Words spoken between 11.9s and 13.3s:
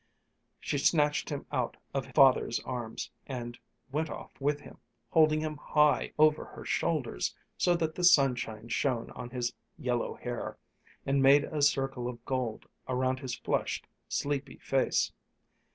of gold around